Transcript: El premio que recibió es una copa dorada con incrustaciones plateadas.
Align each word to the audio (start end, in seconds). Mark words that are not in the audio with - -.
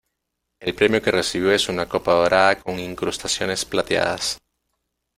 El 0.61 0.73
premio 0.73 0.99
que 0.99 1.11
recibió 1.11 1.51
es 1.51 1.69
una 1.69 1.87
copa 1.87 2.13
dorada 2.15 2.59
con 2.59 2.79
incrustaciones 2.79 3.65
plateadas. 3.65 4.41